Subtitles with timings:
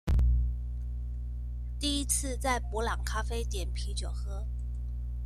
[1.79, 4.47] 第一次在伯朗咖啡點啤酒喝